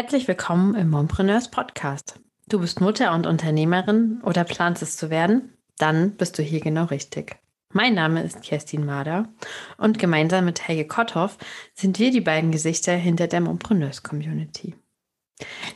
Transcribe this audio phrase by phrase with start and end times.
[0.00, 2.18] Herzlich willkommen im Mompreneurs Podcast.
[2.48, 5.52] Du bist Mutter und Unternehmerin oder planst es zu werden?
[5.76, 7.36] Dann bist du hier genau richtig.
[7.74, 9.28] Mein Name ist Kerstin Mader
[9.76, 11.36] und gemeinsam mit Helge Kotthoff
[11.74, 14.74] sind wir die beiden Gesichter hinter der Mompreneurs Community.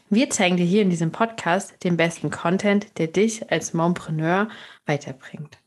[0.09, 4.49] Wir zeigen dir hier in diesem Podcast den besten Content, der dich als Mompreneur
[4.87, 5.59] weiterbringt.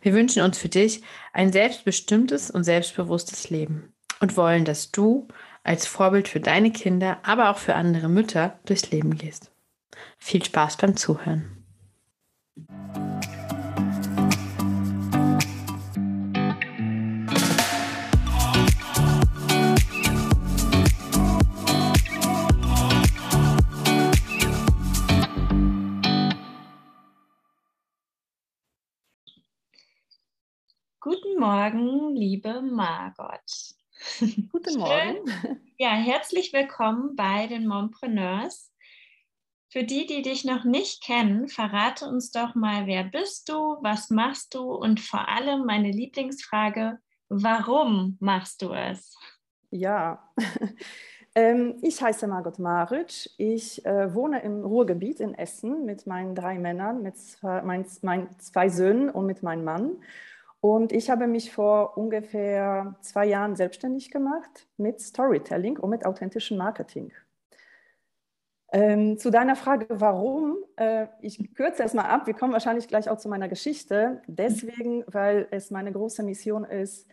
[0.00, 1.02] Wir wünschen uns für dich
[1.32, 5.26] ein selbstbestimmtes und selbstbewusstes Leben und wollen, dass du
[5.62, 9.50] als Vorbild für deine Kinder, aber auch für andere Mütter durchs Leben gehst.
[10.18, 11.56] Viel Spaß beim Zuhören.
[31.02, 33.79] Guten Morgen, liebe Margot.
[34.52, 35.60] Guten Morgen.
[35.76, 38.72] Ja, herzlich willkommen bei den Mompreneurs.
[39.68, 44.10] Für die, die dich noch nicht kennen, verrate uns doch mal, wer bist du, was
[44.10, 49.16] machst du und vor allem meine Lieblingsfrage, warum machst du es?
[49.70, 50.32] Ja,
[51.34, 53.30] ähm, ich heiße Margot Maric.
[53.36, 58.38] Ich äh, wohne im Ruhrgebiet in Essen mit meinen drei Männern, mit zwei, mein, meinen
[58.38, 60.02] zwei Söhnen und mit meinem Mann.
[60.60, 66.58] Und ich habe mich vor ungefähr zwei Jahren selbstständig gemacht mit Storytelling und mit authentischem
[66.58, 67.12] Marketing.
[68.72, 70.58] Ähm, zu deiner Frage, warum?
[70.76, 72.26] Äh, ich kürze es mal ab.
[72.26, 74.22] Wir kommen wahrscheinlich gleich auch zu meiner Geschichte.
[74.26, 77.08] Deswegen, weil es meine große Mission ist,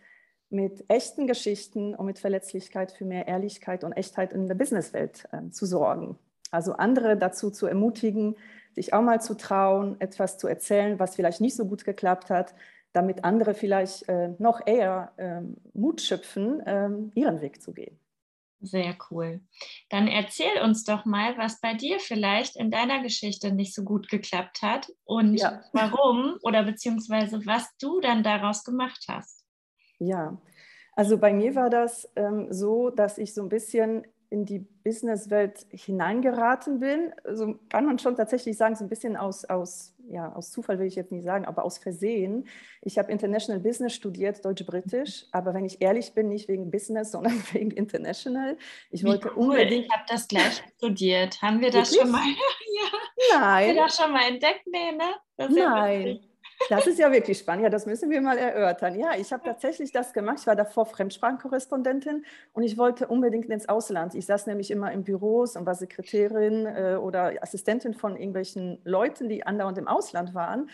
[0.50, 5.50] mit echten Geschichten und mit Verletzlichkeit für mehr Ehrlichkeit und Echtheit in der Businesswelt äh,
[5.50, 6.18] zu sorgen.
[6.50, 8.36] Also andere dazu zu ermutigen,
[8.74, 12.54] sich auch mal zu trauen, etwas zu erzählen, was vielleicht nicht so gut geklappt hat,
[12.92, 17.98] damit andere vielleicht äh, noch eher ähm, Mut schöpfen, ähm, ihren Weg zu gehen.
[18.60, 19.40] Sehr cool.
[19.88, 24.08] Dann erzähl uns doch mal, was bei dir vielleicht in deiner Geschichte nicht so gut
[24.08, 25.62] geklappt hat und ja.
[25.72, 29.44] warum oder beziehungsweise was du dann daraus gemacht hast.
[30.00, 30.40] Ja,
[30.96, 35.66] also bei mir war das ähm, so, dass ich so ein bisschen in die Businesswelt
[35.70, 37.12] hineingeraten bin.
[37.24, 40.86] Also kann man schon tatsächlich sagen, so ein bisschen aus, aus ja, aus Zufall will
[40.86, 42.48] ich jetzt nicht sagen, aber aus Versehen.
[42.82, 47.42] Ich habe International Business studiert, Deutsch-Britisch, aber wenn ich ehrlich bin, nicht wegen Business, sondern
[47.52, 48.56] wegen International.
[48.90, 49.50] Ich Wie wollte cool.
[49.50, 49.86] unbedingt.
[49.86, 51.40] Ich habe das gleich studiert.
[51.42, 52.02] Haben wir das Wirklich?
[52.02, 52.26] schon mal?
[52.26, 53.38] ja.
[53.38, 53.68] Nein.
[53.68, 54.66] Haben wir das schon mal entdeckt?
[54.66, 55.14] Nee, ne?
[55.48, 56.20] Nein.
[56.68, 57.64] Das ist ja wirklich spannend.
[57.64, 58.98] Ja, das müssen wir mal erörtern.
[58.98, 60.38] Ja, ich habe tatsächlich das gemacht.
[60.40, 64.14] Ich war davor Fremdsprachenkorrespondentin und ich wollte unbedingt ins Ausland.
[64.14, 69.28] Ich saß nämlich immer in Büros und war Sekretärin äh, oder Assistentin von irgendwelchen Leuten,
[69.28, 70.68] die andauernd im Ausland waren.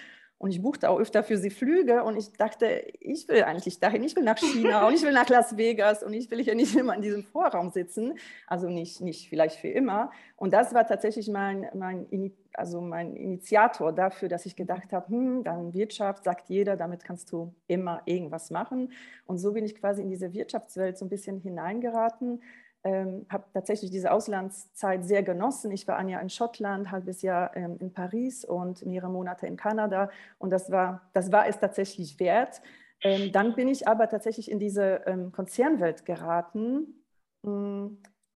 [0.45, 2.67] Und ich buchte auch öfter für sie Flüge und ich dachte,
[3.01, 6.13] ich will eigentlich dahin, ich will nach China und ich will nach Las Vegas und
[6.13, 10.11] ich will hier nicht immer in diesem Vorraum sitzen, also nicht, nicht vielleicht für immer.
[10.37, 15.45] Und das war tatsächlich mein, mein, also mein Initiator dafür, dass ich gedacht habe, hm,
[15.45, 18.93] dann Wirtschaft, sagt jeder, damit kannst du immer irgendwas machen.
[19.25, 22.43] Und so bin ich quasi in diese Wirtschaftswelt so ein bisschen hineingeraten
[22.85, 25.71] ähm, habe tatsächlich diese Auslandszeit sehr genossen.
[25.73, 29.47] Ich war ein Jahr in Schottland, ein halbes Jahr ähm, in Paris und mehrere Monate
[29.47, 30.11] in Kanada.
[30.39, 32.61] Und das war, das war es tatsächlich wert.
[33.03, 37.03] Ähm, dann bin ich aber tatsächlich in diese ähm, Konzernwelt geraten.
[37.43, 37.97] Mm,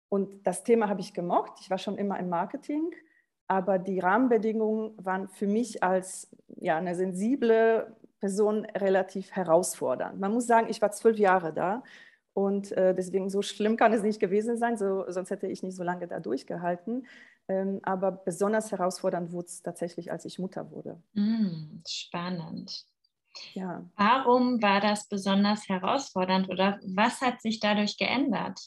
[0.09, 1.53] und das Thema habe ich gemocht.
[1.61, 2.91] Ich war schon immer im Marketing.
[3.47, 10.19] Aber die Rahmenbedingungen waren für mich als ja, eine sensible Person relativ herausfordernd.
[10.19, 11.83] Man muss sagen, ich war zwölf Jahre da
[12.35, 15.77] und äh, deswegen so schlimm kann es nicht gewesen sein, so, sonst hätte ich nicht
[15.77, 17.07] so lange da durchgehalten.
[17.47, 21.01] Ähm, aber besonders herausfordernd wurde es tatsächlich, als ich Mutter wurde.
[21.13, 22.85] Mm, spannend.
[23.53, 23.89] Ja.
[23.95, 28.59] Warum war das besonders herausfordernd oder was hat sich dadurch geändert?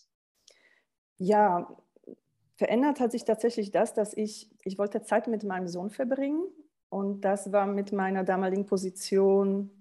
[1.19, 1.69] Ja,
[2.57, 6.47] verändert hat sich tatsächlich das, dass ich, ich wollte Zeit mit meinem Sohn verbringen
[6.89, 9.78] und das war mit meiner damaligen Position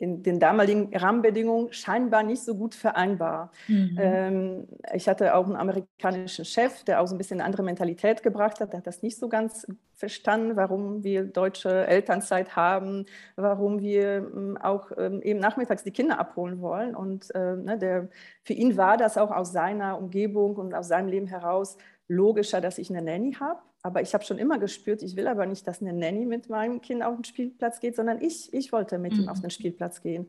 [0.00, 3.52] in den damaligen Rahmenbedingungen scheinbar nicht so gut vereinbar.
[3.68, 3.98] Mhm.
[4.00, 8.22] Ähm, ich hatte auch einen amerikanischen Chef, der auch so ein bisschen eine andere Mentalität
[8.22, 8.72] gebracht hat.
[8.72, 13.04] Der hat das nicht so ganz verstanden, warum wir deutsche Elternzeit haben,
[13.36, 16.96] warum wir ähm, auch ähm, eben nachmittags die Kinder abholen wollen.
[16.96, 18.08] Und äh, ne, der,
[18.42, 21.76] für ihn war das auch aus seiner Umgebung und aus seinem Leben heraus
[22.08, 23.60] logischer, dass ich eine Nanny habe.
[23.82, 26.80] Aber ich habe schon immer gespürt, ich will aber nicht, dass eine Nanny mit meinem
[26.80, 29.20] Kind auf den Spielplatz geht, sondern ich, ich wollte mit mhm.
[29.20, 29.42] ihm auf mhm.
[29.42, 30.28] den Spielplatz gehen.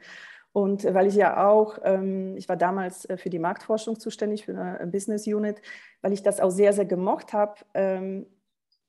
[0.53, 4.57] Und weil ich ja auch, ähm, ich war damals äh, für die Marktforschung zuständig, für
[4.57, 5.61] eine Business Unit,
[6.01, 8.25] weil ich das auch sehr, sehr gemocht habe ähm,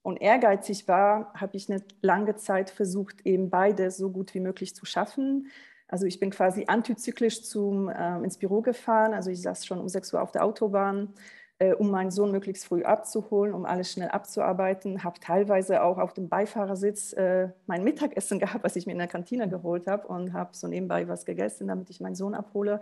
[0.03, 4.75] und ehrgeizig war, habe ich eine lange Zeit versucht, eben beide so gut wie möglich
[4.75, 5.49] zu schaffen.
[5.87, 9.89] Also ich bin quasi antizyklisch zum, äh, ins Büro gefahren, also ich saß schon um
[9.89, 14.09] 6 Uhr auf der Autobahn äh, um meinen Sohn möglichst früh abzuholen, um alles schnell
[14.09, 15.05] abzuarbeiten.
[15.05, 19.07] Habe teilweise auch auf dem Beifahrersitz äh, mein Mittagessen gehabt, was ich mir in der
[19.09, 22.81] Kantine geholt habe und habe so nebenbei was gegessen, damit ich meinen Sohn abhole.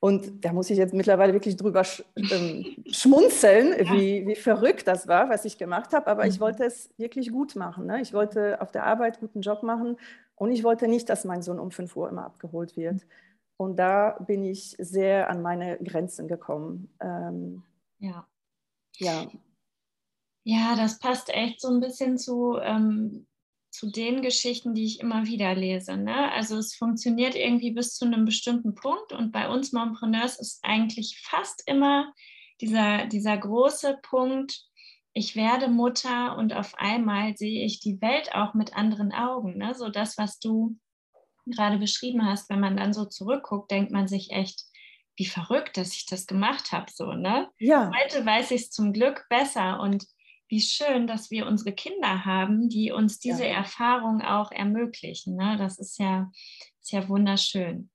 [0.00, 5.08] Und da muss ich jetzt mittlerweile wirklich drüber sch ähm, schmunzeln, wie, wie verrückt das
[5.08, 6.06] war, was ich gemacht habe.
[6.08, 6.40] Aber ich mhm.
[6.40, 7.86] wollte es wirklich gut machen.
[7.86, 8.00] Ne?
[8.02, 9.96] Ich wollte auf der Arbeit guten Job machen
[10.34, 13.06] und ich wollte nicht, dass mein Sohn um 5 Uhr immer abgeholt wird.
[13.56, 16.90] Und da bin ich sehr an meine Grenzen gekommen.
[17.00, 17.62] Ähm,
[17.98, 18.28] ja.
[18.98, 19.30] Ja.
[20.44, 23.26] Ja, das passt echt so ein bisschen zu, ähm,
[23.70, 25.96] zu den Geschichten, die ich immer wieder lese.
[25.96, 26.32] Ne?
[26.32, 31.20] Also es funktioniert irgendwie bis zu einem bestimmten Punkt und bei uns Mompreneurs ist eigentlich
[31.20, 32.12] fast immer
[32.60, 34.66] dieser, dieser große Punkt,
[35.12, 39.56] ich werde Mutter und auf einmal sehe ich die Welt auch mit anderen Augen.
[39.56, 39.74] Ne?
[39.74, 40.76] So das, was du
[41.46, 44.64] gerade beschrieben hast, wenn man dann so zurückguckt, denkt man sich echt,
[45.16, 46.86] wie verrückt, dass ich das gemacht habe.
[46.92, 47.48] So, ne?
[47.58, 47.90] ja.
[48.02, 50.06] Heute weiß ich es zum Glück besser und
[50.48, 53.56] wie schön, dass wir unsere Kinder haben, die uns diese ja.
[53.56, 55.34] Erfahrung auch ermöglichen.
[55.36, 55.56] Ne?
[55.58, 56.30] Das ist ja,
[56.80, 57.90] ist ja wunderschön.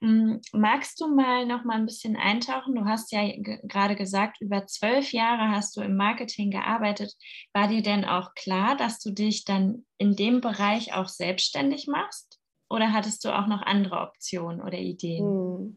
[0.00, 2.74] Hm, magst du mal noch mal ein bisschen eintauchen?
[2.74, 7.14] Du hast ja gerade gesagt, über zwölf Jahre hast du im Marketing gearbeitet.
[7.52, 12.38] War dir denn auch klar, dass du dich dann in dem Bereich auch selbstständig machst?
[12.70, 15.24] Oder hattest du auch noch andere Optionen oder Ideen?
[15.24, 15.76] Hm.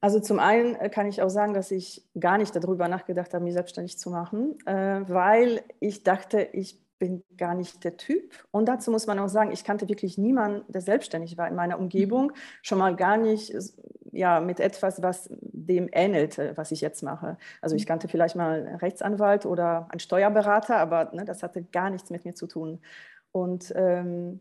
[0.00, 3.44] Also zum einen äh, kann ich auch sagen, dass ich gar nicht darüber nachgedacht habe,
[3.44, 8.46] mich selbstständig zu machen, äh, weil ich dachte, ich bin gar nicht der Typ.
[8.50, 11.78] Und dazu muss man auch sagen, ich kannte wirklich niemanden, der selbstständig war in meiner
[11.78, 12.34] Umgebung, mhm.
[12.62, 13.54] schon mal gar nicht
[14.12, 17.38] ja, mit etwas, was dem ähnelte, was ich jetzt mache.
[17.62, 17.88] Also ich mhm.
[17.88, 22.24] kannte vielleicht mal einen Rechtsanwalt oder einen Steuerberater, aber ne, das hatte gar nichts mit
[22.24, 22.80] mir zu tun.
[23.32, 24.40] Und ähm,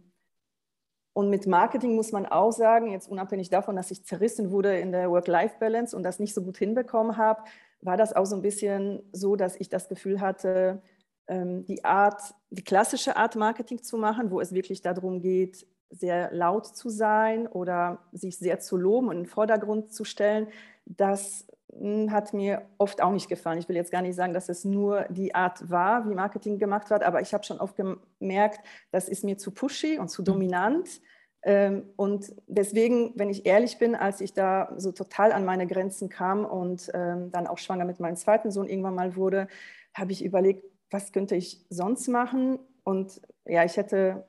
[1.20, 4.94] und mit Marketing muss man auch sagen, jetzt unabhängig davon, dass ich zerrissen wurde in
[4.94, 7.44] der Work-Life-Balance und das nicht so gut hinbekommen habe,
[7.82, 10.82] war das auch so ein bisschen so, dass ich das Gefühl hatte,
[11.28, 12.22] ähm, die Art,
[12.52, 17.48] die klassische Art Marketing zu machen, wo es wirklich darum geht, sehr laut zu sein
[17.48, 20.48] oder sich sehr zu loben und in den Vordergrund zu stellen,
[20.90, 23.60] das hm, hat mir oft auch nicht gefallen.
[23.60, 26.90] Ich will jetzt gar nicht sagen, dass es nur die Art war, wie Marketing gemacht
[26.90, 28.60] wird, aber ich habe schon oft gemerkt,
[28.92, 30.26] das ist mir zu pushy und zu mhm.
[30.26, 31.02] dominant.
[31.44, 36.10] Ähm, und deswegen, wenn ich ehrlich bin, als ich da so total an meine Grenzen
[36.10, 39.48] kam und ähm, dann auch schwanger mit meinem zweiten Sohn irgendwann mal wurde,
[39.94, 42.60] habe ich überlegt, was könnte ich sonst machen?
[42.84, 44.26] Und ja, ich hätte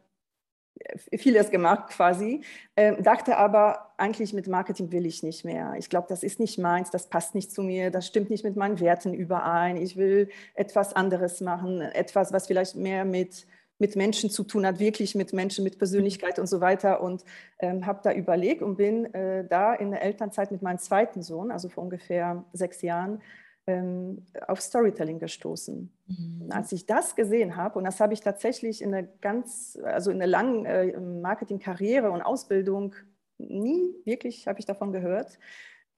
[1.17, 2.43] vieles gemacht quasi,
[2.75, 5.75] äh, dachte aber, eigentlich mit Marketing will ich nicht mehr.
[5.79, 8.57] Ich glaube, das ist nicht meins, das passt nicht zu mir, das stimmt nicht mit
[8.57, 9.77] meinen Werten überein.
[9.77, 13.47] Ich will etwas anderes machen, etwas, was vielleicht mehr mit,
[13.79, 17.03] mit Menschen zu tun hat, wirklich mit Menschen, mit Persönlichkeit und so weiter.
[17.03, 17.25] Und
[17.59, 21.51] ähm, habe da überlegt und bin äh, da in der Elternzeit mit meinem zweiten Sohn,
[21.51, 23.21] also vor ungefähr sechs Jahren,
[23.67, 25.93] ähm, auf Storytelling gestoßen.
[26.07, 26.49] Mhm.
[26.51, 30.17] Als ich das gesehen habe, und das habe ich tatsächlich in einer ganz, also in
[30.17, 32.95] einer langen äh, Marketingkarriere und Ausbildung
[33.39, 35.39] nie wirklich, habe ich davon gehört,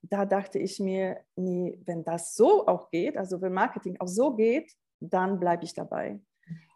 [0.01, 4.35] da dachte ich mir, nee, wenn das so auch geht, also wenn Marketing auch so
[4.35, 6.19] geht, dann bleibe ich dabei.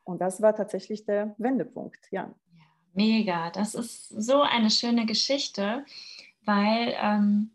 [0.04, 2.34] Und das war tatsächlich der Wendepunkt, ja.
[2.94, 5.86] Mega, das ist so eine schöne Geschichte,
[6.46, 7.52] weil ähm,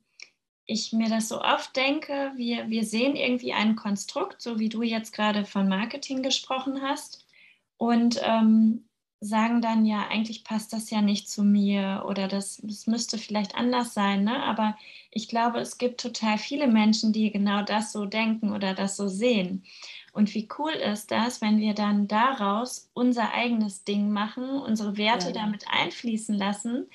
[0.67, 4.83] ich mir das so oft denke, wir, wir sehen irgendwie ein Konstrukt, so wie du
[4.83, 7.23] jetzt gerade von Marketing gesprochen hast,
[7.83, 8.85] und ähm,
[9.19, 13.57] sagen dann, ja, eigentlich passt das ja nicht zu mir oder das, das müsste vielleicht
[13.57, 14.23] anders sein.
[14.23, 14.41] Ne?
[14.41, 14.77] Aber
[15.11, 19.09] ich glaube, es gibt total viele Menschen, die genau das so denken oder das so
[19.09, 19.65] sehen.
[20.13, 25.29] Und wie cool ist das, wenn wir dann daraus unser eigenes Ding machen, unsere Werte
[25.29, 25.33] ja.
[25.33, 26.87] damit einfließen lassen,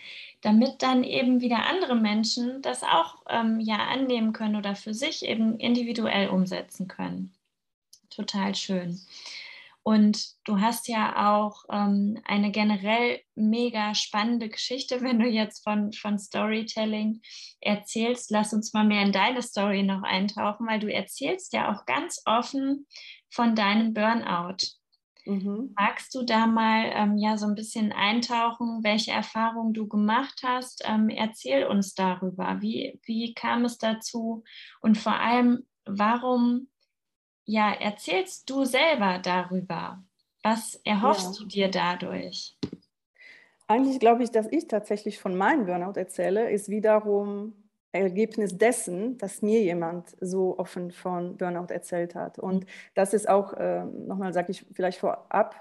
[0.47, 5.25] damit dann eben wieder andere Menschen das auch ähm, ja annehmen können oder für sich
[5.25, 7.35] eben individuell umsetzen können.
[8.09, 9.01] Total schön.
[9.83, 15.91] Und du hast ja auch ähm, eine generell mega spannende Geschichte, wenn du jetzt von,
[15.91, 17.21] von Storytelling
[17.59, 18.31] erzählst.
[18.31, 22.21] Lass uns mal mehr in deine Story noch eintauchen, weil du erzählst ja auch ganz
[22.23, 22.87] offen
[23.29, 24.76] von deinem Burnout.
[25.27, 25.73] Mhm.
[25.75, 30.83] Magst du da mal ähm, ja so ein bisschen eintauchen, welche Erfahrungen du gemacht hast?
[30.85, 32.57] Ähm, erzähl uns darüber.
[32.61, 34.43] Wie, wie kam es dazu?
[34.81, 36.69] Und vor allem, warum
[37.45, 40.03] ja, erzählst du selber darüber?
[40.43, 41.43] Was erhoffst ja.
[41.43, 42.57] du dir dadurch?
[43.67, 49.41] Eigentlich glaube ich, dass ich tatsächlich von meinem Burnout erzähle, ist wiederum Ergebnis dessen, dass
[49.41, 52.37] mir jemand so offen von Burnout erzählt hat.
[52.37, 52.65] Und
[52.95, 55.55] das ist auch, äh, nochmal sage ich vielleicht vorab,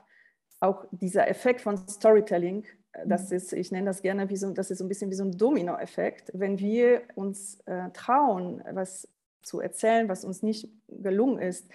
[0.60, 3.36] auch dieser Effekt von Storytelling, äh, das mhm.
[3.36, 5.36] ist, ich nenne das gerne wie so, das ist so ein bisschen wie so ein
[5.36, 6.30] Domino-Effekt.
[6.34, 9.08] Wenn wir uns äh, trauen, was
[9.42, 11.68] zu erzählen, was uns nicht gelungen ist,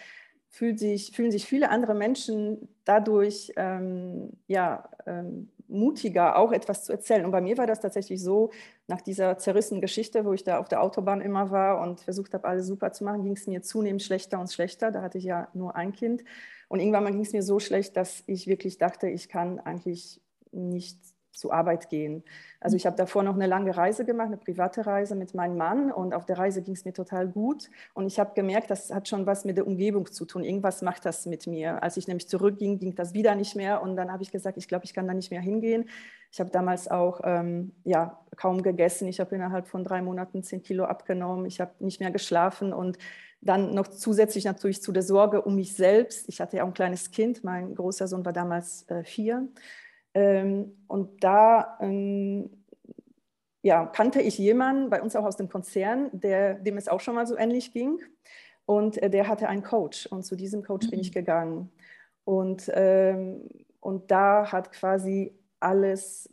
[0.50, 6.92] fühlt sich, fühlen sich viele andere Menschen dadurch ähm, ja, ähm, mutiger, auch etwas zu
[6.92, 7.26] erzählen.
[7.26, 8.52] Und bei mir war das tatsächlich so,
[8.88, 12.48] nach dieser zerrissenen Geschichte, wo ich da auf der Autobahn immer war und versucht habe,
[12.48, 14.92] alles super zu machen, ging es mir zunehmend schlechter und schlechter.
[14.92, 16.24] Da hatte ich ja nur ein Kind.
[16.68, 21.00] Und irgendwann ging es mir so schlecht, dass ich wirklich dachte, ich kann eigentlich nicht
[21.32, 22.24] zur Arbeit gehen.
[22.60, 25.92] Also ich habe davor noch eine lange Reise gemacht, eine private Reise mit meinem Mann
[25.92, 29.08] und auf der Reise ging es mir total gut und ich habe gemerkt, das hat
[29.08, 30.44] schon was mit der Umgebung zu tun.
[30.44, 31.82] Irgendwas macht das mit mir.
[31.82, 34.68] Als ich nämlich zurückging, ging das wieder nicht mehr und dann habe ich gesagt, ich
[34.68, 35.86] glaube, ich kann da nicht mehr hingehen.
[36.32, 39.08] Ich habe damals auch ähm, ja, kaum gegessen.
[39.08, 41.46] Ich habe innerhalb von drei Monaten zehn Kilo abgenommen.
[41.46, 42.98] Ich habe nicht mehr geschlafen und
[43.42, 46.30] dann noch zusätzlich natürlich zu der Sorge um mich selbst.
[46.30, 47.44] Ich hatte ja auch ein kleines Kind.
[47.44, 49.48] Mein großer Sohn war damals äh, vier.
[50.14, 52.50] Ähm, und da ähm,
[53.62, 57.16] ja, kannte ich jemanden bei uns auch aus dem Konzern, der, dem es auch schon
[57.16, 58.00] mal so ähnlich ging.
[58.66, 60.08] Und äh, der hatte einen Coach.
[60.08, 61.14] Und zu diesem Coach bin ich mhm.
[61.14, 61.72] gegangen.
[62.24, 63.48] Und, ähm,
[63.80, 66.30] und da hat quasi alles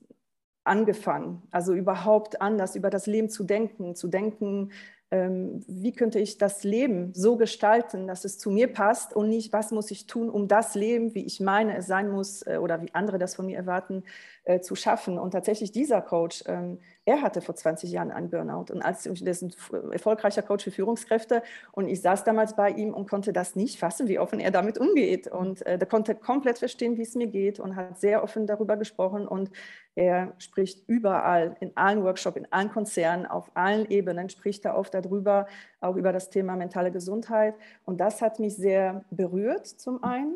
[0.65, 1.43] angefangen.
[1.51, 4.71] Also überhaupt anders über das Leben zu denken, zu denken,
[5.11, 9.71] wie könnte ich das Leben so gestalten, dass es zu mir passt und nicht, was
[9.71, 12.93] muss ich tun, um das Leben, wie ich meine, es sein muss äh, oder wie
[12.93, 14.05] andere das von mir erwarten,
[14.45, 15.19] äh, zu schaffen.
[15.19, 18.71] Und tatsächlich dieser Coach, ähm, er hatte vor 20 Jahren einen Burnout.
[18.71, 21.43] Und als das ist ein erfolgreicher Coach für Führungskräfte.
[21.73, 24.77] Und ich saß damals bei ihm und konnte das nicht fassen, wie offen er damit
[24.77, 25.27] umgeht.
[25.27, 28.77] Und äh, der konnte komplett verstehen, wie es mir geht und hat sehr offen darüber
[28.77, 29.27] gesprochen.
[29.27, 29.50] Und
[29.99, 34.95] er spricht überall, in allen Workshops, in allen Konzernen, auf allen Ebenen, spricht er oft
[34.95, 35.49] darüber,
[35.81, 37.57] auch über das Thema mentale Gesundheit.
[37.85, 40.35] Und das hat mich sehr berührt zum einen.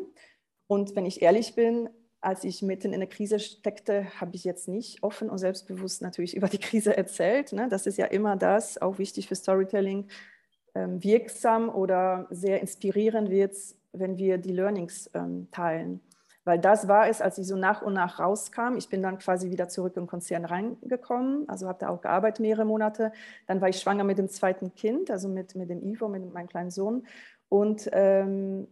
[0.67, 1.87] Und wenn ich ehrlich bin,
[2.19, 6.35] als ich mitten in der Krise steckte, habe ich jetzt nicht offen und selbstbewusst natürlich
[6.35, 7.53] über die Krise erzählt.
[7.53, 7.69] Ne?
[7.69, 10.09] Das ist ja immer das, auch wichtig für Storytelling,
[10.75, 13.55] ähm, wirksam oder sehr inspirierend wird,
[13.93, 16.01] wenn wir die Learnings ähm, teilen.
[16.45, 18.75] Weil das war es, als ich so nach und nach rauskam.
[18.77, 22.65] Ich bin dann quasi wieder zurück im Konzern reingekommen, also habe da auch gearbeitet mehrere
[22.65, 23.11] Monate.
[23.47, 26.47] Dann war ich schwanger mit dem zweiten Kind, also mit, mit dem Ivo, mit meinem
[26.47, 27.07] kleinen Sohn.
[27.49, 28.67] Und ähm,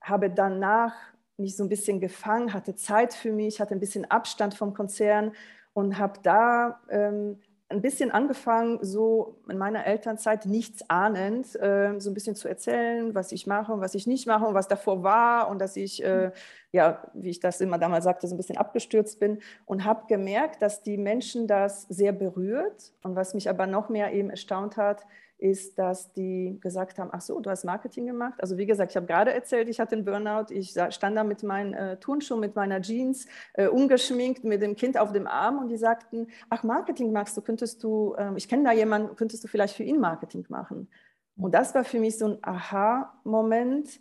[0.00, 0.94] habe danach
[1.36, 5.32] mich so ein bisschen gefangen, hatte Zeit für mich, hatte ein bisschen Abstand vom Konzern
[5.72, 7.40] und habe da ähm,
[7.72, 13.14] ein bisschen angefangen, so in meiner Elternzeit nichts ahnend, äh, so ein bisschen zu erzählen,
[13.14, 16.04] was ich mache und was ich nicht mache und was davor war und dass ich,
[16.04, 16.30] äh,
[16.70, 20.62] ja, wie ich das immer damals sagte, so ein bisschen abgestürzt bin und habe gemerkt,
[20.62, 25.06] dass die Menschen das sehr berührt und was mich aber noch mehr eben erstaunt hat,
[25.42, 28.40] ist, dass die gesagt haben, ach so, du hast Marketing gemacht.
[28.40, 30.46] Also wie gesagt, ich habe gerade erzählt, ich hatte einen Burnout.
[30.50, 34.96] Ich stand da mit meinen äh, Turnschuhen, mit meiner Jeans, äh, ungeschminkt, mit dem Kind
[34.96, 38.64] auf dem Arm und die sagten, ach, Marketing magst du, könntest du, äh, ich kenne
[38.64, 40.88] da jemanden, könntest du vielleicht für ihn Marketing machen.
[41.36, 44.00] Und das war für mich so ein Aha-Moment.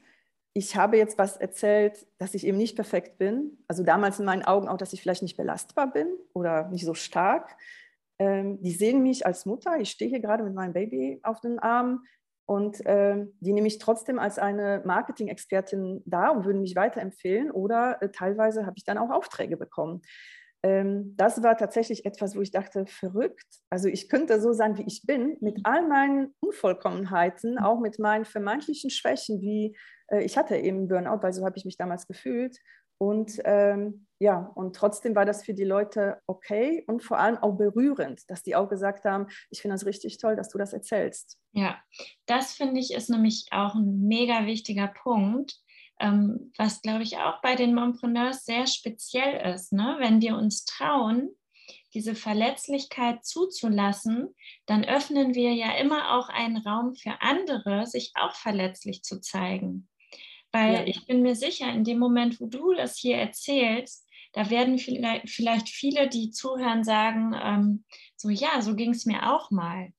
[0.54, 3.58] Ich habe jetzt was erzählt, dass ich eben nicht perfekt bin.
[3.68, 6.94] Also damals in meinen Augen auch, dass ich vielleicht nicht belastbar bin oder nicht so
[6.94, 7.58] stark.
[8.22, 9.80] Ähm, die sehen mich als Mutter.
[9.80, 12.04] Ich stehe hier gerade mit meinem Baby auf den Arm
[12.46, 17.50] und ähm, die nehme ich trotzdem als eine Marketing-Expertin da und würden mich weiterempfehlen.
[17.50, 20.04] Oder äh, teilweise habe ich dann auch Aufträge bekommen.
[20.62, 23.48] Ähm, das war tatsächlich etwas, wo ich dachte, verrückt.
[23.72, 28.26] Also ich könnte so sein, wie ich bin, mit all meinen Unvollkommenheiten, auch mit meinen
[28.26, 29.76] vermeintlichen Schwächen, wie
[30.10, 32.60] äh, ich hatte eben Burnout, weil so habe ich mich damals gefühlt.
[33.02, 37.54] Und ähm, ja, und trotzdem war das für die Leute okay und vor allem auch
[37.54, 41.40] berührend, dass die auch gesagt haben, ich finde das richtig toll, dass du das erzählst.
[41.52, 41.82] Ja,
[42.28, 45.56] das finde ich ist nämlich auch ein mega wichtiger Punkt,
[46.00, 49.74] ähm, was glaube ich auch bei den Mompreneurs sehr speziell ist.
[49.74, 49.96] Ne?
[49.98, 51.32] Wenn wir uns trauen,
[51.96, 54.36] diese Verletzlichkeit zuzulassen,
[54.68, 59.88] dann öffnen wir ja immer auch einen Raum für andere, sich auch verletzlich zu zeigen.
[60.52, 60.84] Weil ja.
[60.86, 65.70] ich bin mir sicher, in dem Moment, wo du das hier erzählst, da werden vielleicht
[65.70, 67.84] viele, die zuhören, sagen, ähm,
[68.16, 69.92] so ja, so ging es mir auch mal.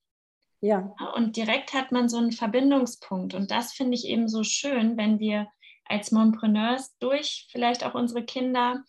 [0.59, 0.95] Ja.
[1.15, 3.33] Und direkt hat man so einen Verbindungspunkt.
[3.33, 5.47] Und das finde ich eben so schön, wenn wir
[5.85, 8.83] als Mompreneurs durch vielleicht auch unsere Kinder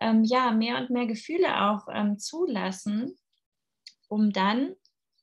[0.00, 3.18] ähm, ja mehr und mehr Gefühle auch ähm, zulassen,
[4.08, 4.74] um dann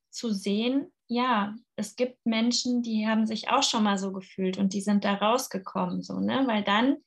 [0.09, 4.73] zu sehen, ja, es gibt Menschen, die haben sich auch schon mal so gefühlt und
[4.73, 6.43] die sind da rausgekommen, so, ne?
[6.47, 6.97] Weil dann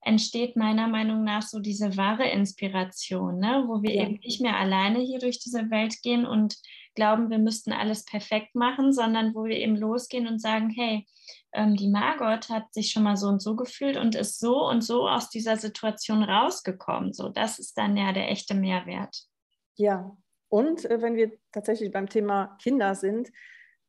[0.00, 3.64] entsteht meiner Meinung nach so diese wahre Inspiration, ne?
[3.66, 4.04] wo wir ja.
[4.04, 6.56] eben nicht mehr alleine hier durch diese Welt gehen und
[6.94, 11.06] glauben, wir müssten alles perfekt machen, sondern wo wir eben losgehen und sagen, hey,
[11.52, 14.82] ähm, die Margot hat sich schon mal so und so gefühlt und ist so und
[14.82, 17.12] so aus dieser Situation rausgekommen.
[17.12, 19.24] So, das ist dann ja der echte Mehrwert.
[19.76, 20.16] Ja,
[20.48, 23.30] und äh, wenn wir tatsächlich beim Thema Kinder sind,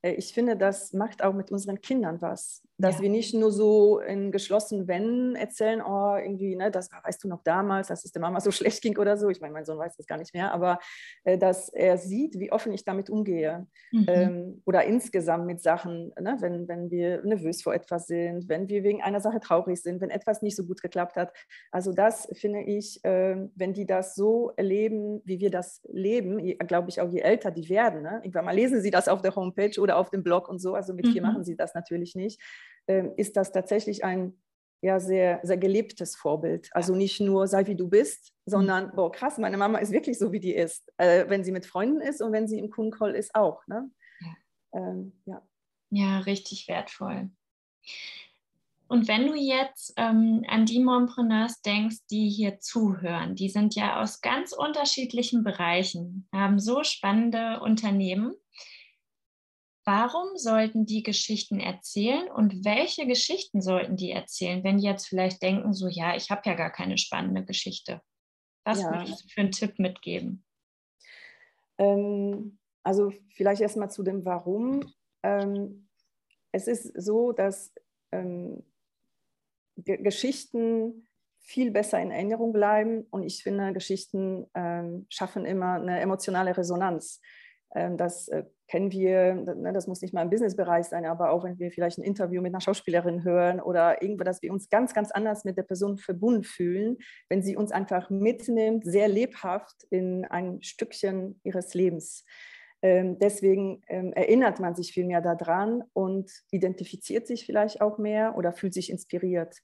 [0.01, 2.63] ich finde, das macht auch mit unseren Kindern was.
[2.77, 3.01] Dass ja.
[3.01, 7.43] wir nicht nur so in geschlossenen Wänden erzählen, oh, irgendwie, ne, das weißt du noch
[7.43, 9.29] damals, dass es der Mama so schlecht ging oder so.
[9.29, 10.79] Ich meine, mein Sohn weiß das gar nicht mehr, aber
[11.25, 13.67] äh, dass er sieht, wie offen ich damit umgehe.
[13.91, 14.05] Mhm.
[14.07, 18.83] Ähm, oder insgesamt mit Sachen, ne, wenn, wenn wir nervös vor etwas sind, wenn wir
[18.83, 21.33] wegen einer Sache traurig sind, wenn etwas nicht so gut geklappt hat.
[21.71, 26.89] Also das finde ich, äh, wenn die das so erleben, wie wir das leben, glaube
[26.89, 28.21] ich auch, je älter die werden, ne?
[28.23, 30.93] irgendwann mal lesen sie das auf der Homepage oder auf dem Blog und so, also
[30.93, 31.11] mit mhm.
[31.11, 32.41] vier machen sie das natürlich nicht,
[32.87, 34.33] ähm, ist das tatsächlich ein
[34.81, 36.69] ja, sehr, sehr gelebtes Vorbild.
[36.71, 38.95] Also nicht nur sei wie du bist, sondern, mhm.
[38.95, 40.91] boah, krass, meine Mama ist wirklich so, wie die ist.
[40.97, 43.65] Äh, wenn sie mit Freunden ist und wenn sie im Kundencall ist, auch.
[43.67, 43.89] Ne?
[44.21, 44.79] Ja.
[44.79, 45.41] Ähm, ja.
[45.89, 47.29] ja, richtig wertvoll.
[48.87, 54.01] Und wenn du jetzt ähm, an die Mompreneurs denkst, die hier zuhören, die sind ja
[54.01, 58.33] aus ganz unterschiedlichen Bereichen, haben so spannende Unternehmen.
[59.91, 65.41] Warum sollten die Geschichten erzählen und welche Geschichten sollten die erzählen, wenn die jetzt vielleicht
[65.41, 67.99] denken, so ja, ich habe ja gar keine spannende Geschichte?
[68.63, 68.91] Was ja.
[68.91, 70.45] würdest du für einen Tipp mitgeben?
[71.79, 74.93] Ähm, also vielleicht erstmal zu dem Warum.
[75.23, 75.89] Ähm,
[76.51, 77.73] es ist so, dass
[78.11, 78.63] ähm,
[79.75, 81.07] Geschichten
[81.39, 87.21] viel besser in Erinnerung bleiben und ich finde, Geschichten ähm, schaffen immer eine emotionale Resonanz.
[87.73, 91.43] Ähm, das äh, kennen wir, ne, das muss nicht mal im Businessbereich sein, aber auch
[91.43, 94.93] wenn wir vielleicht ein Interview mit einer Schauspielerin hören oder irgendwo, dass wir uns ganz,
[94.93, 96.97] ganz anders mit der Person verbunden fühlen,
[97.29, 102.25] wenn sie uns einfach mitnimmt, sehr lebhaft in ein Stückchen ihres Lebens.
[102.81, 108.37] Ähm, deswegen ähm, erinnert man sich viel mehr daran und identifiziert sich vielleicht auch mehr
[108.37, 109.57] oder fühlt sich inspiriert.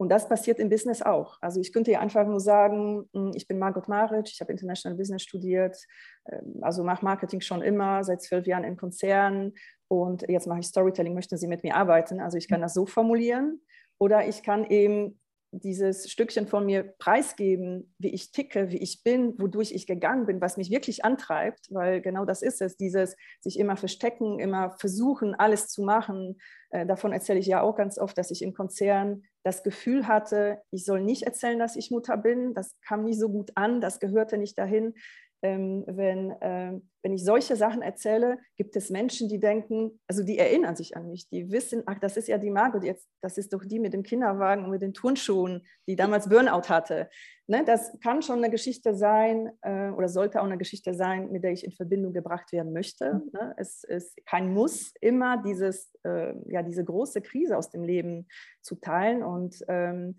[0.00, 1.36] Und das passiert im Business auch.
[1.42, 4.96] Also ich könnte ja einfach nur sagen, hm, ich bin Margot Maric, ich habe International
[4.96, 5.76] Business studiert,
[6.24, 9.52] ähm, also mache Marketing schon immer, seit zwölf Jahren in Konzernen
[9.88, 12.18] und jetzt mache ich Storytelling, möchten Sie mit mir arbeiten?
[12.18, 13.60] Also ich kann das so formulieren
[13.98, 15.20] oder ich kann eben
[15.52, 20.40] dieses Stückchen von mir preisgeben, wie ich ticke, wie ich bin, wodurch ich gegangen bin,
[20.40, 25.34] was mich wirklich antreibt, weil genau das ist es, dieses sich immer verstecken, immer versuchen,
[25.34, 26.40] alles zu machen.
[26.70, 30.60] Äh, davon erzähle ich ja auch ganz oft, dass ich im Konzern das Gefühl hatte,
[30.70, 32.54] ich soll nicht erzählen, dass ich Mutter bin.
[32.54, 34.94] Das kam nicht so gut an, das gehörte nicht dahin
[35.42, 40.38] ähm, wenn, äh, wenn ich solche Sachen erzähle, gibt es Menschen, die denken, also die
[40.38, 43.52] erinnern sich an mich, die wissen, ach, das ist ja die Margot, jetzt, das ist
[43.52, 47.08] doch die mit dem Kinderwagen und mit den Turnschuhen, die damals Burnout hatte.
[47.46, 51.42] Ne, das kann schon eine Geschichte sein äh, oder sollte auch eine Geschichte sein, mit
[51.42, 53.14] der ich in Verbindung gebracht werden möchte.
[53.14, 53.30] Mhm.
[53.32, 53.54] Ne?
[53.56, 58.28] Es ist kein Muss, immer dieses, äh, ja, diese große Krise aus dem Leben
[58.62, 59.24] zu teilen.
[59.24, 60.16] Und ähm,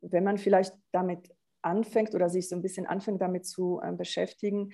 [0.00, 1.28] wenn man vielleicht damit
[1.62, 4.72] anfängt oder sich so ein bisschen anfängt damit zu äh, beschäftigen.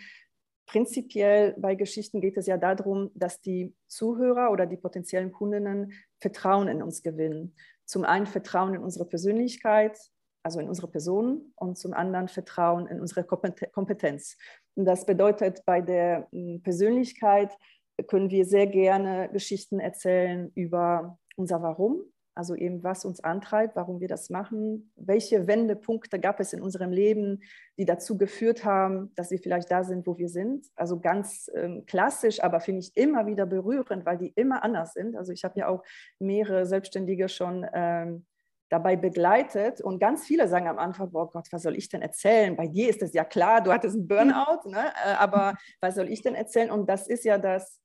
[0.66, 6.66] Prinzipiell bei Geschichten geht es ja darum, dass die Zuhörer oder die potenziellen Kundinnen Vertrauen
[6.68, 7.55] in uns gewinnen.
[7.85, 9.96] Zum einen Vertrauen in unsere Persönlichkeit,
[10.42, 14.37] also in unsere Person, und zum anderen Vertrauen in unsere Kompetenz.
[14.75, 17.53] Und das bedeutet, bei der hm, Persönlichkeit
[18.09, 22.03] können wir sehr gerne Geschichten erzählen über unser Warum,
[22.37, 26.92] also eben, was uns antreibt, warum wir das machen, welche Wendepunkte gab es in unserem
[26.92, 27.40] Leben,
[27.79, 30.66] die dazu geführt haben, dass wir vielleicht da sind, wo wir sind.
[30.77, 35.16] Also ganz ähm, klassisch, aber finde ich immer wieder berührend, weil die immer anders sind.
[35.16, 35.83] Also ich habe ja auch
[36.18, 38.27] mehrere Selbstständige schon ähm,
[38.68, 42.57] dabei begleitet und ganz viele sagen am Anfang, oh Gott, was soll ich denn erzählen?
[42.57, 44.92] Bei dir ist es ja klar, du hattest einen Burnout, ne?
[45.07, 46.70] Äh, aber was soll ich denn erzählen?
[46.70, 47.81] Und das ist ja das,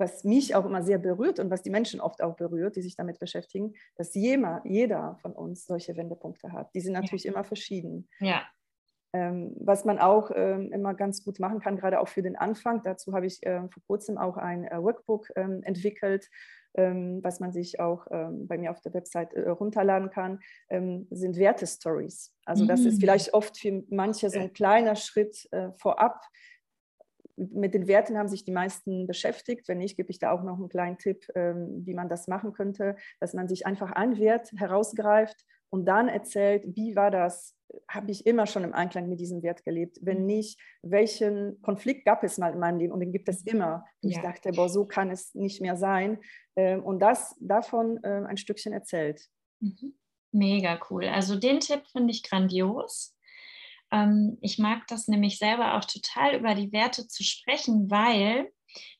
[0.00, 2.96] was mich auch immer sehr berührt und was die Menschen oft auch berührt, die sich
[2.96, 6.74] damit beschäftigen, dass jeder, jeder von uns solche Wendepunkte hat.
[6.74, 7.32] Die sind natürlich ja.
[7.32, 8.08] immer verschieden.
[8.18, 8.42] Ja.
[9.12, 12.82] Ähm, was man auch ähm, immer ganz gut machen kann, gerade auch für den Anfang,
[12.82, 16.30] dazu habe ich äh, vor kurzem auch ein äh, Workbook ähm, entwickelt,
[16.74, 21.08] ähm, was man sich auch ähm, bei mir auf der Website äh, runterladen kann, ähm,
[21.10, 22.32] sind Wertestories.
[22.44, 22.86] Also das mhm.
[22.86, 26.22] ist vielleicht oft für manche so ein kleiner Schritt äh, vorab,
[27.52, 29.68] mit den Werten haben sich die meisten beschäftigt.
[29.68, 32.52] Wenn nicht, gebe ich da auch noch einen kleinen Tipp, ähm, wie man das machen
[32.52, 37.56] könnte, dass man sich einfach einen Wert herausgreift und dann erzählt, wie war das?
[37.88, 39.98] Habe ich immer schon im Einklang mit diesem Wert gelebt?
[40.02, 40.26] Wenn mhm.
[40.26, 42.92] nicht, welchen Konflikt gab es mal in meinem Leben?
[42.92, 43.84] Und den gibt es immer.
[44.02, 44.16] Und ja.
[44.16, 46.18] ich dachte, boah, so kann es nicht mehr sein.
[46.56, 49.28] Ähm, und das davon ähm, ein Stückchen erzählt.
[49.60, 49.94] Mhm.
[50.32, 51.06] Mega cool.
[51.06, 53.16] Also den Tipp finde ich grandios.
[53.90, 58.50] Ähm, ich mag das nämlich selber auch total über die Werte zu sprechen, weil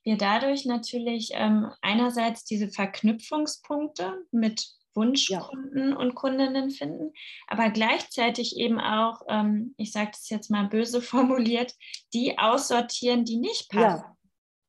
[0.03, 5.97] wir dadurch natürlich ähm, einerseits diese Verknüpfungspunkte mit Wunschkunden ja.
[5.97, 7.13] und Kundinnen finden,
[7.47, 11.75] aber gleichzeitig eben auch, ähm, ich sage das jetzt mal böse formuliert,
[12.13, 14.05] die aussortieren, die nicht passen.
[14.05, 14.17] Ja.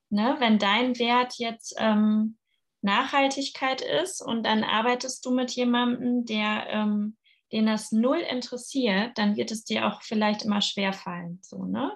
[0.10, 0.36] Ne?
[0.40, 2.38] Wenn dein Wert jetzt ähm,
[2.82, 7.18] Nachhaltigkeit ist und dann arbeitest du mit jemandem, der ähm,
[7.52, 11.40] den das null interessiert, dann wird es dir auch vielleicht immer schwerfallen.
[11.42, 11.92] So, ne?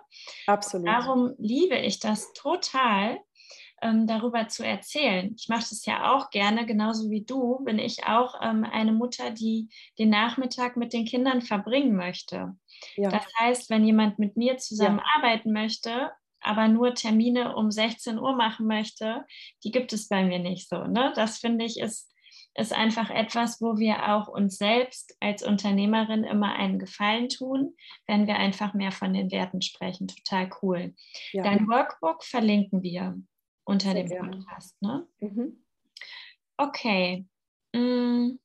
[0.47, 0.87] Absolut.
[0.87, 3.19] Darum liebe ich das total,
[3.81, 5.33] ähm, darüber zu erzählen.
[5.37, 9.31] Ich mache das ja auch gerne, genauso wie du, bin ich auch ähm, eine Mutter,
[9.31, 12.55] die den Nachmittag mit den Kindern verbringen möchte.
[12.95, 13.09] Ja.
[13.09, 15.61] Das heißt, wenn jemand mit mir zusammenarbeiten ja.
[15.61, 19.25] möchte, aber nur Termine um 16 Uhr machen möchte,
[19.63, 20.83] die gibt es bei mir nicht so.
[20.85, 21.11] Ne?
[21.15, 22.11] Das finde ich ist,
[22.55, 27.75] ist einfach etwas, wo wir auch uns selbst als Unternehmerin immer einen Gefallen tun,
[28.07, 30.07] wenn wir einfach mehr von den Werten sprechen.
[30.07, 30.95] Total cool.
[31.33, 31.43] Ja.
[31.43, 33.21] Dein Workbook verlinken wir
[33.65, 34.37] unter Sehr dem gerne.
[34.37, 34.81] Podcast.
[34.81, 35.07] Ne?
[35.19, 35.65] Mhm.
[36.57, 37.25] Okay.
[37.75, 38.39] Hm.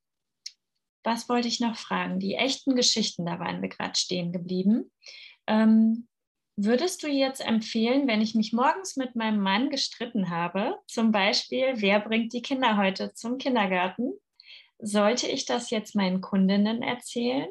[1.04, 2.18] Was wollte ich noch fragen?
[2.18, 4.90] Die echten Geschichten, da waren wir gerade stehen geblieben.
[5.46, 6.08] Ähm,
[6.56, 11.72] Würdest du jetzt empfehlen, wenn ich mich morgens mit meinem Mann gestritten habe, zum Beispiel,
[11.76, 14.12] wer bringt die Kinder heute zum Kindergarten,
[14.78, 17.48] sollte ich das jetzt meinen Kundinnen erzählen?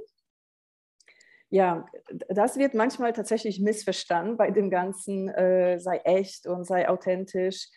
[1.49, 1.88] Ja,
[2.27, 7.67] das wird manchmal tatsächlich missverstanden bei dem Ganzen, äh, sei echt und sei authentisch,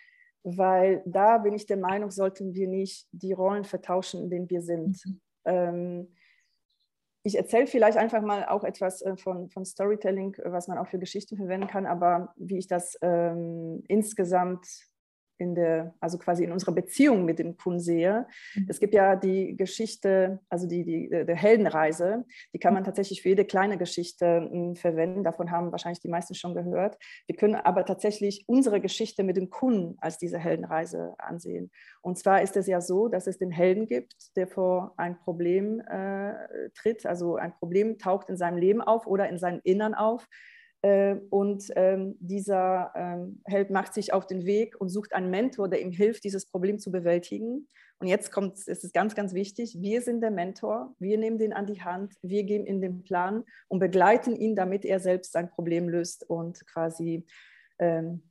[0.43, 4.61] weil da bin ich der Meinung, sollten wir nicht die Rollen vertauschen, in denen wir
[4.61, 5.01] sind.
[5.07, 5.21] Mhm.
[5.45, 6.15] Ähm,
[7.25, 10.99] ich erzähle vielleicht einfach mal auch etwas äh, von, von Storytelling, was man auch für
[10.99, 14.67] Geschichten verwenden kann, aber wie ich das ähm, insgesamt
[15.43, 18.27] in der, also quasi in unserer Beziehung mit dem Kunden sehe.
[18.55, 18.67] Mhm.
[18.69, 22.25] Es gibt ja die Geschichte, also die, die, die Heldenreise,
[22.55, 25.25] die kann man tatsächlich für jede kleine Geschichte hm, verwenden.
[25.25, 26.97] Davon haben wahrscheinlich die meisten schon gehört.
[27.27, 31.71] Wir können aber tatsächlich unsere Geschichte mit dem Kunden als diese Heldenreise ansehen.
[32.01, 35.81] Und zwar ist es ja so, dass es den Helden gibt, der vor ein Problem
[35.81, 36.35] äh,
[36.75, 40.53] tritt, also ein Problem taucht in seinem Leben auf oder in seinem Innern auf äh,
[41.31, 45.81] und ähm, dieser ähm, Held macht sich auf den Weg und sucht einen Mentor, der
[45.81, 47.69] ihm hilft, dieses Problem zu bewältigen.
[48.01, 51.53] Und jetzt kommt, es ist ganz, ganz wichtig, wir sind der Mentor, wir nehmen den
[51.53, 55.49] an die Hand, wir geben ihm den Plan und begleiten ihn, damit er selbst sein
[55.49, 57.25] Problem löst und quasi ähm,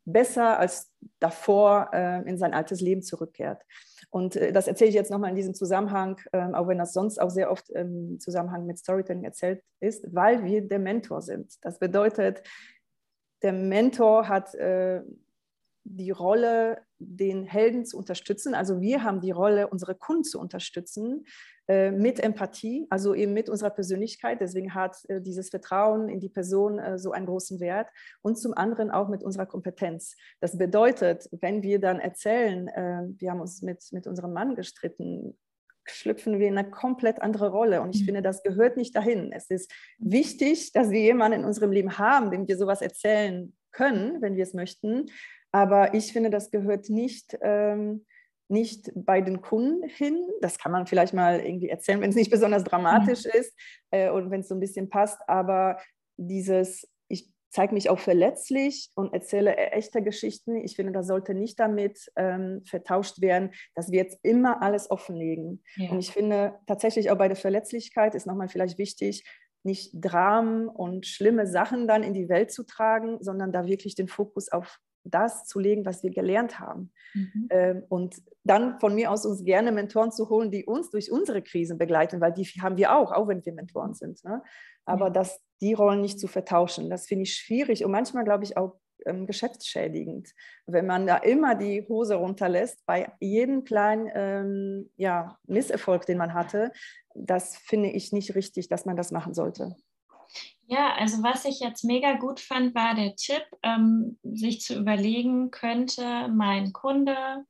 [0.06, 3.64] besser als davor äh, in sein altes Leben zurückkehrt.
[4.10, 7.20] Und äh, das erzähle ich jetzt nochmal in diesem Zusammenhang, ähm, auch wenn das sonst
[7.20, 11.54] auch sehr oft im Zusammenhang mit Storytelling erzählt ist, weil wir der Mentor sind.
[11.62, 12.44] Das bedeutet,
[13.42, 15.02] der Mentor hat äh,
[15.84, 18.54] die Rolle, den Helden zu unterstützen.
[18.54, 21.26] Also wir haben die Rolle, unsere Kunden zu unterstützen
[21.68, 24.42] äh, mit Empathie, also eben mit unserer Persönlichkeit.
[24.42, 27.90] Deswegen hat äh, dieses Vertrauen in die Person äh, so einen großen Wert.
[28.22, 30.16] Und zum anderen auch mit unserer Kompetenz.
[30.40, 35.38] Das bedeutet, wenn wir dann erzählen, äh, wir haben uns mit, mit unserem Mann gestritten,
[35.86, 37.82] schlüpfen wir in eine komplett andere Rolle.
[37.82, 38.06] Und ich mhm.
[38.06, 39.32] finde, das gehört nicht dahin.
[39.32, 44.22] Es ist wichtig, dass wir jemanden in unserem Leben haben, dem wir sowas erzählen können,
[44.22, 45.10] wenn wir es möchten.
[45.52, 48.06] Aber ich finde, das gehört nicht, ähm,
[48.48, 50.28] nicht bei den Kunden hin.
[50.42, 53.40] Das kann man vielleicht mal irgendwie erzählen, wenn es nicht besonders dramatisch mhm.
[53.40, 53.54] ist
[53.92, 55.20] äh, und wenn es so ein bisschen passt.
[55.28, 55.78] Aber
[56.18, 60.56] dieses, ich zeige mich auch verletzlich und erzähle e-, echte Geschichten.
[60.56, 65.64] Ich finde, das sollte nicht damit ähm, vertauscht werden, dass wir jetzt immer alles offenlegen.
[65.76, 65.92] Ja.
[65.92, 69.24] Und ich finde tatsächlich auch bei der Verletzlichkeit ist nochmal vielleicht wichtig,
[69.64, 74.08] nicht Dramen und schlimme Sachen dann in die Welt zu tragen, sondern da wirklich den
[74.08, 76.92] Fokus auf das zu legen, was wir gelernt haben.
[77.14, 77.48] Mhm.
[77.50, 81.42] Ähm, und dann von mir aus uns gerne Mentoren zu holen, die uns durch unsere
[81.42, 84.24] Krisen begleiten, weil die haben wir auch, auch wenn wir Mentoren sind.
[84.24, 84.42] Ne?
[84.86, 85.14] Aber mhm.
[85.14, 88.80] dass die Rollen nicht zu vertauschen, das finde ich schwierig und manchmal glaube ich auch
[89.06, 90.30] ähm, geschäftsschädigend,
[90.68, 96.34] wenn man da immer die Hose runterlässt bei jedem kleinen ähm, ja, Misserfolg, den man
[96.34, 96.72] hatte.
[97.16, 99.76] Das finde ich nicht richtig, dass man das machen sollte.
[100.68, 105.52] Ja, also was ich jetzt mega gut fand, war der Tipp, ähm, sich zu überlegen,
[105.52, 107.46] könnte mein Kunde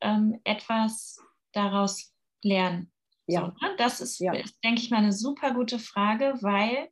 [0.00, 1.18] ähm, etwas
[1.52, 2.92] daraus lernen.
[3.26, 3.40] Ja.
[3.40, 3.74] So, ne?
[3.78, 4.34] Das ist, ja.
[4.34, 6.90] ist, denke ich mal, eine super gute Frage, weil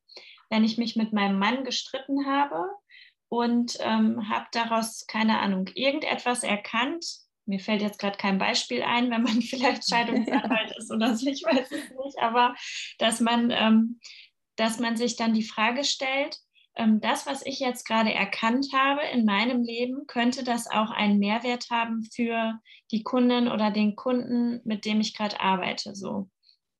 [0.51, 2.64] wenn ich mich mit meinem Mann gestritten habe
[3.29, 7.05] und ähm, habe daraus, keine Ahnung, irgendetwas erkannt,
[7.45, 11.43] mir fällt jetzt gerade kein Beispiel ein, wenn man vielleicht Scheidungsanwalt ist oder so, ich
[11.43, 12.55] weiß es nicht, aber
[12.99, 14.01] dass man ähm,
[14.59, 16.38] dass man sich dann die Frage stellt,
[16.77, 21.18] ähm, das, was ich jetzt gerade erkannt habe in meinem Leben, könnte das auch einen
[21.18, 22.59] Mehrwert haben für
[22.90, 25.94] die Kunden oder den Kunden, mit dem ich gerade arbeite.
[25.94, 26.29] So.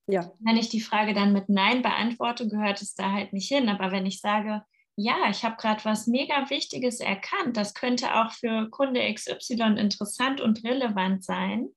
[0.09, 0.33] Ja.
[0.41, 3.69] Wenn ich die Frage dann mit Nein beantworte, gehört es da halt nicht hin.
[3.69, 4.63] Aber wenn ich sage,
[4.97, 10.41] ja, ich habe gerade was mega Wichtiges erkannt, das könnte auch für Kunde XY interessant
[10.41, 11.69] und relevant sein,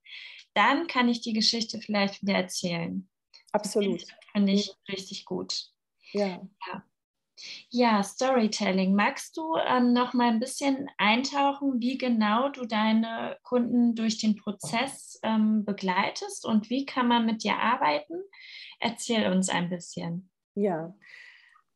[0.53, 3.09] dann kann ich die Geschichte vielleicht wieder erzählen.
[3.51, 4.03] Absolut.
[4.31, 5.71] Finde ich richtig gut.
[6.13, 6.27] Ja.
[6.27, 6.83] ja.
[7.69, 8.93] Ja, Storytelling.
[8.93, 14.35] Magst du ähm, noch mal ein bisschen eintauchen, wie genau du deine Kunden durch den
[14.35, 18.21] Prozess ähm, begleitest und wie kann man mit dir arbeiten?
[18.79, 20.29] Erzähl uns ein bisschen.
[20.55, 20.93] Ja,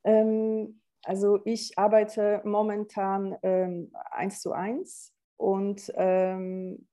[0.03, 6.87] ähm, also ich arbeite momentan ähm, eins zu eins und ähm,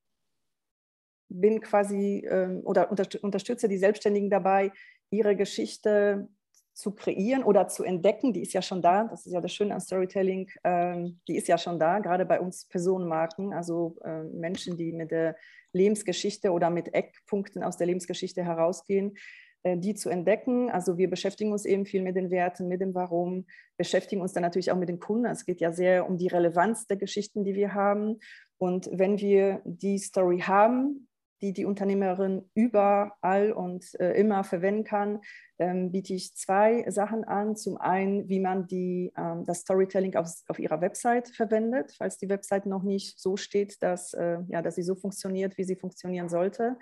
[1.28, 4.70] bin quasi ähm, oder unterstütze die Selbstständigen dabei,
[5.10, 6.28] ihre Geschichte
[6.74, 9.04] zu kreieren oder zu entdecken, die ist ja schon da.
[9.04, 12.40] Das ist ja das Schöne an Storytelling, ähm, die ist ja schon da, gerade bei
[12.40, 15.36] uns Personenmarken, also äh, Menschen, die mit der
[15.72, 19.16] Lebensgeschichte oder mit Eckpunkten aus der Lebensgeschichte herausgehen,
[19.62, 20.70] äh, die zu entdecken.
[20.70, 24.42] Also wir beschäftigen uns eben viel mit den Werten, mit dem Warum, beschäftigen uns dann
[24.42, 25.26] natürlich auch mit den Kunden.
[25.26, 28.18] Es geht ja sehr um die Relevanz der Geschichten, die wir haben.
[28.58, 31.08] Und wenn wir die Story haben,
[31.42, 35.20] die die Unternehmerin überall und äh, immer verwenden kann,
[35.58, 37.56] ähm, biete ich zwei Sachen an.
[37.56, 42.28] Zum einen, wie man die, ähm, das Storytelling auf, auf ihrer Website verwendet, falls die
[42.28, 46.28] Website noch nicht so steht, dass, äh, ja, dass sie so funktioniert, wie sie funktionieren
[46.28, 46.76] sollte.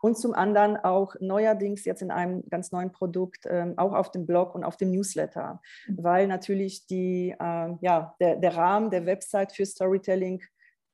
[0.00, 4.26] Und zum anderen auch neuerdings jetzt in einem ganz neuen Produkt, ähm, auch auf dem
[4.26, 5.98] Blog und auf dem Newsletter, mhm.
[6.02, 10.42] weil natürlich die, äh, ja, der, der Rahmen der Website für Storytelling,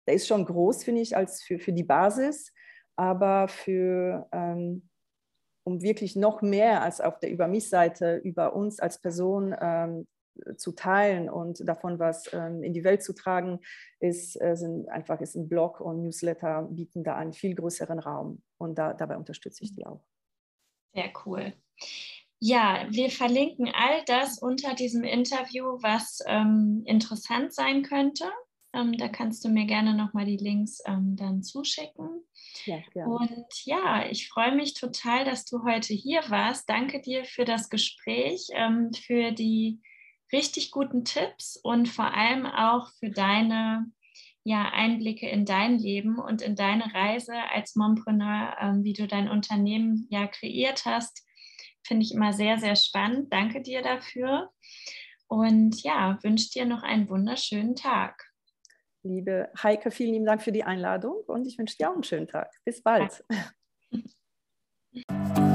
[0.06, 2.52] der ist schon groß, finde ich, als für, für die Basis
[2.96, 4.88] aber für, ähm,
[5.64, 10.06] um wirklich noch mehr als auf der Über mich-Seite über uns als Person ähm,
[10.56, 13.60] zu teilen und davon was ähm, in die Welt zu tragen,
[14.00, 18.42] ist, äh, sind einfach ist ein Blog und Newsletter bieten da einen viel größeren Raum
[18.58, 20.02] und da, dabei unterstütze ich die auch.
[20.94, 21.52] Sehr cool.
[22.38, 28.24] Ja, wir verlinken all das unter diesem Interview, was ähm, interessant sein könnte.
[28.74, 32.11] Ähm, da kannst du mir gerne nochmal die Links ähm, dann zuschicken.
[32.64, 33.06] Ja.
[33.06, 36.68] Und ja, ich freue mich total, dass du heute hier warst.
[36.68, 39.80] Danke dir für das Gespräch, ähm, für die
[40.32, 43.86] richtig guten Tipps und vor allem auch für deine
[44.44, 49.28] ja, Einblicke in dein Leben und in deine Reise als Mompreneur, ähm, wie du dein
[49.28, 51.24] Unternehmen ja kreiert hast.
[51.84, 53.32] Finde ich immer sehr, sehr spannend.
[53.32, 54.50] Danke dir dafür.
[55.28, 58.31] Und ja, wünsche dir noch einen wunderschönen Tag.
[59.04, 62.28] Liebe Heike, vielen lieben Dank für die Einladung und ich wünsche dir auch einen schönen
[62.28, 62.52] Tag.
[62.64, 63.24] Bis bald.